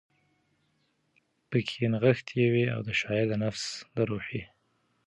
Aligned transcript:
پکښې 1.49 1.85
نغښتی 1.93 2.41
وی، 2.51 2.65
او 2.73 2.79
د 2.87 2.89
شاعر 2.99 3.25
د 3.29 3.33
نفس 3.43 3.63
د 3.95 3.97
روحي 4.09 4.41